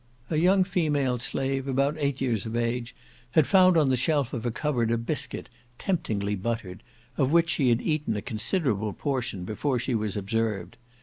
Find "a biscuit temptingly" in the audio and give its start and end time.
4.89-6.33